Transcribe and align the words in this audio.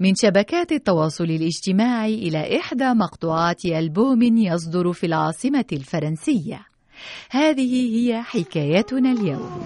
من 0.00 0.14
شبكات 0.14 0.72
التواصل 0.72 1.24
الاجتماعي 1.24 2.14
إلى 2.14 2.58
إحدى 2.58 2.94
مقطوعات 2.94 3.64
ألبوم 3.64 4.22
يصدر 4.22 4.92
في 4.92 5.06
العاصمة 5.06 5.64
الفرنسية. 5.72 6.66
هذه 7.30 7.96
هي 7.96 8.22
حكايتنا 8.22 9.12
اليوم. 9.12 9.60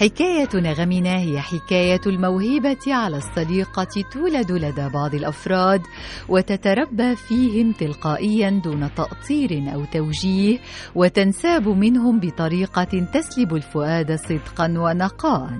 حكاية 0.00 0.48
نغمنا 0.54 1.18
هي 1.18 1.40
حكاية 1.40 2.00
الموهبة 2.06 2.78
على 2.86 3.16
السليقة 3.16 4.04
تولد 4.12 4.52
لدى 4.52 4.88
بعض 4.88 5.14
الأفراد 5.14 5.82
وتتربى 6.28 7.16
فيهم 7.16 7.72
تلقائيا 7.72 8.50
دون 8.64 8.94
تأطير 8.94 9.74
أو 9.74 9.84
توجيه 9.84 10.58
وتنساب 10.94 11.68
منهم 11.68 12.20
بطريقة 12.20 13.06
تسلب 13.12 13.54
الفؤاد 13.54 14.14
صدقا 14.14 14.74
ونقاء. 14.78 15.50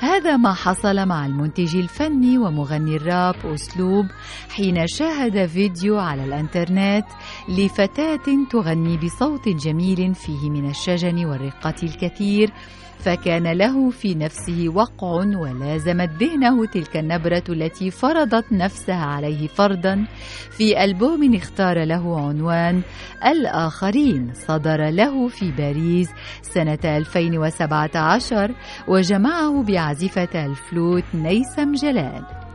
هذا 0.00 0.36
ما 0.36 0.54
حصل 0.54 1.06
مع 1.06 1.26
المنتج 1.26 1.76
الفني 1.76 2.38
ومغني 2.38 2.96
الراب 2.96 3.34
أسلوب 3.44 4.06
حين 4.50 4.86
شاهد 4.86 5.46
فيديو 5.46 5.98
على 5.98 6.24
الإنترنت 6.24 7.06
لفتاة 7.48 8.46
تغني 8.50 8.96
بصوت 8.96 9.48
جميل 9.48 10.14
فيه 10.14 10.50
من 10.50 10.70
الشجن 10.70 11.24
والرقة 11.24 11.74
الكثير 11.82 12.52
فكان 12.98 13.52
له 13.52 13.90
في 13.90 14.14
نفسه 14.14 14.68
وقع 14.68 15.08
ولازمت 15.08 16.10
ذهنه 16.20 16.66
تلك 16.66 16.96
النبرة 16.96 17.44
التي 17.48 17.90
فرضت 17.90 18.52
نفسها 18.52 19.04
عليه 19.04 19.46
فرضا. 19.46 20.06
في 20.50 20.84
ألبوم 20.84 21.34
اختار 21.34 21.84
له 21.84 22.28
عنوان 22.28 22.82
الآخرين 23.26 24.30
صدر 24.34 24.90
له 24.90 25.28
في 25.28 25.50
باريس 25.50 26.08
سنة 26.42 26.78
2017 26.84 28.54
وجمعه 28.88 29.62
بعازفة 29.62 30.46
الفلوت 30.46 31.04
نيسم 31.14 31.72
جلال. 31.72 32.47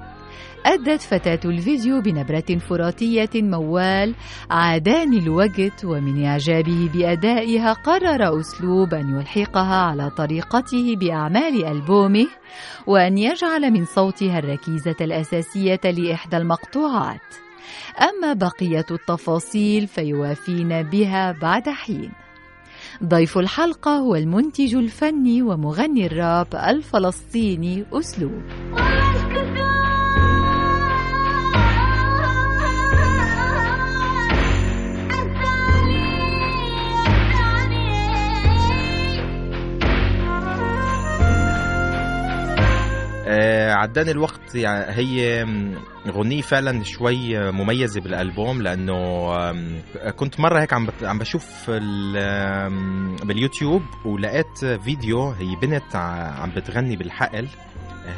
أدت 0.65 1.01
فتاة 1.01 1.39
الفيديو 1.45 2.01
بنبرة 2.01 2.57
فراتية 2.69 3.29
موال 3.35 4.15
عاداني 4.49 5.17
الوقت 5.17 5.85
ومن 5.85 6.25
إعجابه 6.25 6.89
بأدائها 6.93 7.73
قرر 7.73 8.39
أسلوب 8.39 8.93
أن 8.93 9.19
يلحقها 9.19 9.75
على 9.75 10.09
طريقته 10.09 10.95
بأعمال 10.95 11.65
ألبومه 11.65 12.27
وأن 12.87 13.17
يجعل 13.17 13.71
من 13.71 13.85
صوتها 13.85 14.39
الركيزة 14.39 14.95
الأساسية 15.01 15.81
لإحدى 15.83 16.37
المقطوعات. 16.37 17.21
أما 18.01 18.33
بقية 18.33 18.85
التفاصيل 18.91 19.87
فيوافينا 19.87 20.81
بها 20.81 21.31
بعد 21.31 21.69
حين. 21.69 22.11
ضيف 23.03 23.37
الحلقة 23.37 23.91
هو 23.97 24.15
المنتج 24.15 24.75
الفني 24.75 25.41
ومغني 25.41 26.05
الراب 26.05 26.47
الفلسطيني 26.55 27.85
أسلوب. 27.93 28.43
عداني 43.83 44.11
الوقت 44.11 44.55
يعني 44.55 44.95
هي 44.95 45.45
غنية 46.07 46.41
فعلا 46.41 46.83
شوي 46.83 47.51
مميزة 47.51 48.01
بالألبوم 48.01 48.61
لأنه 48.61 49.31
كنت 50.11 50.39
مرة 50.39 50.61
هيك 50.61 50.73
عم 51.03 51.17
بشوف 51.19 51.69
باليوتيوب 53.23 53.81
ولقيت 54.05 54.65
فيديو 54.65 55.29
هي 55.29 55.55
بنت 55.61 55.95
عم 55.95 56.49
بتغني 56.49 56.95
بالحقل. 56.95 57.47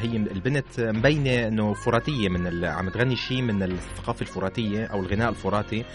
هي 0.01 0.16
البنت 0.18 0.79
مبينة 0.79 1.47
إنه 1.47 1.73
فراتية 1.73 2.29
من. 2.29 2.66
عم 2.66 2.90
تغني 2.90 3.16
شيء 3.16 3.41
من 3.41 3.63
الثقافة 3.63 4.22
الفراتية 4.22 4.85
أو 4.85 5.00
الغناء 5.01 5.29
الفراتي 5.29 5.85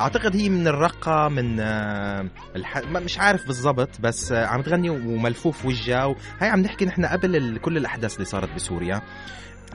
أعتقد 0.00 0.36
هي 0.36 0.48
من 0.48 0.66
الرقة 0.68 1.28
من 1.28 1.60
آه، 1.60 2.26
الح... 2.56 2.78
مش 2.78 3.18
عارف 3.18 3.46
بالضبط 3.46 4.00
بس 4.00 4.32
آه، 4.32 4.46
عم 4.46 4.62
تغني 4.62 4.90
وملفوف 4.90 5.66
وجهها 5.66 6.04
وهي 6.04 6.16
عم 6.48 6.60
نحكي 6.60 6.84
نحن 6.84 7.04
قبل. 7.06 7.58
كل 7.58 7.76
الأحداث 7.76 8.14
اللي 8.14 8.24
صارت 8.24 8.54
بسوريا 8.54 9.02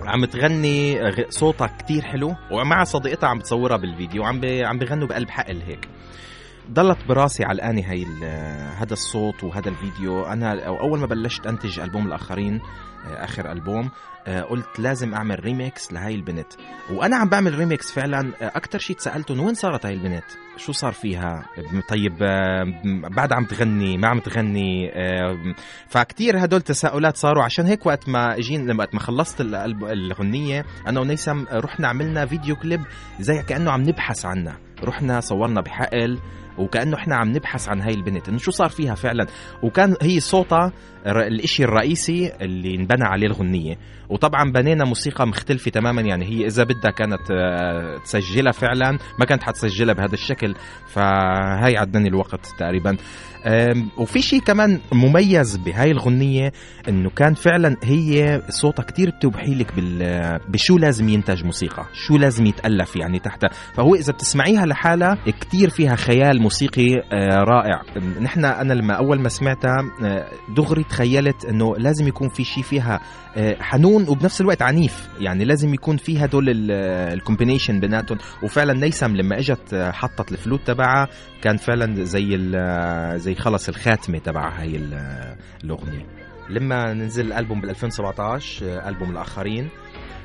عم 0.01 0.25
تغني 0.25 1.01
غ- 1.01 1.29
صوتها 1.29 1.67
كتير 1.67 2.01
حلو 2.01 2.35
ومع 2.51 2.83
صديقتها 2.83 3.27
عم 3.29 3.39
بتصورها 3.39 3.77
بالفيديو 3.77 4.23
عم 4.23 4.39
ب... 4.39 4.45
عم 4.45 4.79
بغنوا 4.79 5.07
بقلب 5.07 5.29
حقل 5.29 5.61
هيك 5.61 5.87
ضلت 6.71 6.97
براسي 7.09 7.43
علقاني 7.43 7.83
هاي 7.83 8.03
ال- 8.03 8.23
هذا 8.77 8.93
الصوت 8.93 9.43
وهذا 9.43 9.69
الفيديو. 9.69 10.23
أنا 10.23 10.65
أو 10.67 10.79
أول 10.79 10.99
ما 10.99 11.05
بلشت 11.05 11.47
أنتج 11.47 11.79
ألبوم 11.79 12.07
الآخرين 12.07 12.61
آه، 13.07 13.23
آخر 13.23 13.51
ألبوم 13.51 13.89
آه، 14.27 14.41
قلت 14.41 14.79
لازم 14.79 15.13
أعمل 15.13 15.43
ريميكس 15.43 15.93
لهاي 15.93 16.15
البنت. 16.15 16.47
وأنا 16.93 17.15
عم 17.17 17.29
بعمل 17.29 17.55
ريميكس 17.59 17.91
فعلا 17.91 18.31
آه، 18.41 18.47
أكثر 18.55 18.79
شيء 18.79 18.95
تساءلته 18.95 19.33
إنه 19.33 19.43
وين 19.43 19.53
صارت 19.53 19.85
هاي 19.85 19.93
البنت؟ 19.93 20.23
شو 20.57 20.71
صار 20.71 20.91
فيها؟ 20.91 21.45
طيب 21.89 22.17
بعد 23.15 23.33
عم 23.33 23.45
تغني 23.45 23.97
ما 23.97 24.07
عم 24.07 24.19
تغني 24.19 24.91
فكتير 25.87 26.43
هدول 26.43 26.61
تساؤلات 26.61 27.17
صاروا. 27.17 27.43
عشان 27.43 27.65
هيك 27.65 27.85
وقت 27.85 28.09
ما 28.09 28.37
اجين 28.37 28.79
وقت 28.79 28.93
ما 28.93 28.99
خلصت 28.99 29.41
ال- 29.41 29.55
الب- 29.55 29.83
الغنية 29.85 30.65
أنا 30.87 30.99
ونيسم 30.99 31.45
رحنا 31.53 31.87
عملنا 31.87 32.25
فيديو 32.25 32.55
كليب 32.55 32.81
زي 33.19 33.43
كأنه 33.43 33.71
عم 33.71 33.81
نبحث 33.81 34.25
عنها 34.25 34.57
رحنا 34.83 35.19
صورنا 35.19 35.61
بحقل 35.61 36.19
وكأنه 36.61 36.97
إحنا 36.97 37.15
عم 37.15 37.29
نبحث 37.29 37.69
عن 37.69 37.81
هاي 37.81 37.93
البنت. 37.93 38.29
إنه 38.29 38.37
شو 38.37 38.51
صار 38.51 38.69
فيها 38.69 38.95
فعلا؟ 38.95 39.27
وكان 39.63 39.95
هي 40.01 40.19
صوتها 40.19 40.71
الإشي 41.05 41.63
الرئيسي 41.63 42.31
اللي 42.41 42.75
انبنى 42.75 43.03
عليه 43.03 43.27
الغنية. 43.27 43.75
وطبعا 44.09 44.51
بنينا 44.51 44.85
موسيقى 44.85 45.27
مختلفة 45.27 45.71
تماما. 45.71 46.01
يعني 46.01 46.25
هي 46.25 46.45
إذا 46.45 46.63
بدها 46.63 46.91
كانت 46.91 47.31
آه، 47.31 47.97
تسجلها 47.97 48.51
فعلا 48.51 48.97
ما 49.19 49.25
كانت 49.25 49.43
حتسجلها 49.43 49.93
بهذا 49.93 50.13
الشكل. 50.13 50.55
فهاي 50.87 51.77
عاداني 51.77 52.09
الوقت 52.09 52.45
تقريبا. 52.59 52.97
وفي 53.97 54.21
شيء 54.21 54.39
كمان 54.39 54.79
مميز 54.93 55.57
بهاي 55.57 55.91
الغنية 55.91 56.51
إنه 56.89 57.09
كان 57.09 57.33
فعلا 57.33 57.75
هي 57.83 58.41
صوتها 58.49 58.83
كتير 58.83 59.09
بتوحي 59.09 59.55
لك 59.55 59.73
بشو 60.49 60.77
لازم 60.77 61.09
ينتج 61.09 61.45
موسيقى 61.45 61.85
شو 61.93 62.17
لازم 62.17 62.45
يتألف 62.45 62.95
يعني 62.95 63.19
تحتها. 63.19 63.49
فهو 63.73 63.95
إذا 63.95 64.13
بتسمعيها 64.13 64.65
لحالها 64.65 65.17
كتير 65.41 65.69
فيها 65.69 65.95
خيال 65.95 66.41
موسيقي 66.55 66.95
آه، 67.13 67.43
رائع. 67.43 67.81
نحن 68.21 68.45
أنا 68.45 68.73
لما 68.73 68.93
أول 68.93 69.19
ما 69.21 69.29
سمعتها 69.29 69.77
آه، 70.03 70.27
دغري 70.57 70.83
تخيلت 70.83 71.45
إنه 71.45 71.75
لازم 71.77 72.07
يكون 72.07 72.29
في 72.29 72.43
شيء 72.43 72.63
فيها 72.63 72.99
آه، 73.37 73.55
حنون 73.61 74.09
وبنفس 74.09 74.41
الوقت 74.41 74.61
عنيف. 74.61 75.09
يعني 75.19 75.45
لازم 75.45 75.73
يكون 75.73 75.97
في 75.97 76.25
هدول 76.25 76.71
ال 76.71 76.80
combination 76.80 77.79
بيناتهم. 77.79 78.17
وفعلا 78.43 78.73
نيسم 78.73 79.15
لما 79.15 79.39
إجت 79.39 79.75
حطت 79.93 80.31
الفلوت 80.31 80.61
تبعها 80.67 81.07
كان 81.41 81.57
فعلا 81.57 82.03
زي 82.03 82.37
زي 83.19 83.35
خلص 83.35 83.69
الخاتمة 83.69 84.17
تبع 84.17 84.49
هاي 84.59 84.75
ال- 84.75 85.35
الأغنية. 85.63 86.05
لما 86.49 86.93
نزل 86.93 87.25
الألبوم 87.25 87.61
بال 87.61 87.69
2017 87.69 88.65
آه، 88.65 88.89
ألبوم 88.89 89.11
الآخرين 89.11 89.69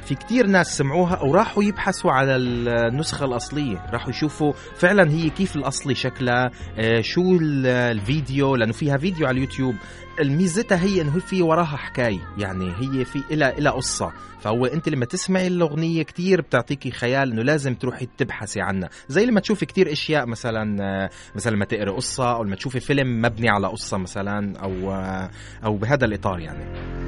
في 0.04 0.14
كتير 0.14 0.46
ناس 0.46 0.76
سمعوها 0.78 1.22
وراحوا 1.22 1.64
يبحثوا 1.64 2.12
على 2.12 2.36
النسخة 2.36 3.24
الأصلية. 3.24 3.86
راحوا 3.92 4.10
يشوفوا 4.10 4.52
فعلا 4.76 5.10
هي 5.10 5.30
كيف 5.30 5.56
الأصلي 5.56 5.94
شكلها 5.94 6.50
آه، 6.78 7.00
شو 7.00 7.20
ال- 7.40 7.66
الفيديو 7.66 8.56
لأنه 8.56 8.72
فيها 8.72 8.96
فيديو 8.96 9.26
على 9.26 9.36
اليوتيوب. 9.36 9.74
الميزتها 10.20 10.82
هي 10.82 11.00
إنه 11.00 11.18
في 11.18 11.42
وراها 11.42 11.64
حكاية 11.76 12.20
يعني 12.38 12.72
هي 12.78 13.04
في 13.04 13.22
إلى 13.30 13.48
إلى 13.58 13.70
قصة. 13.70 14.12
فهو 14.40 14.66
أنت 14.66 14.88
لما 14.88 15.04
تسمعي 15.04 15.46
الأغنية 15.46 16.02
كتير 16.02 16.40
بتعطيكي 16.40 16.90
خيال 16.90 17.32
إنه 17.32 17.42
لازم 17.42 17.74
تروحي 17.74 18.08
تبحثي 18.18 18.60
عنها. 18.60 18.88
زي 19.08 19.26
لما 19.26 19.40
تشوفي 19.40 19.66
كتير 19.66 19.92
أشياء 19.92 20.26
مثلا 20.26 20.76
آه، 20.82 21.10
مثلا 21.34 21.52
لما 21.56 21.64
تقري 21.64 21.90
قصة 21.90 22.32
أو 22.36 22.44
لما 22.44 22.56
تشوفي 22.56 22.80
فيلم 22.80 23.22
مبني 23.22 23.48
على 23.48 23.66
قصة 23.68 23.96
مثلا 23.98 24.58
أو 24.58 24.92
آه، 24.92 25.30
أو 25.64 25.76
بهذا 25.76 26.04
الإطار 26.04 26.38
يعني. 26.40 27.05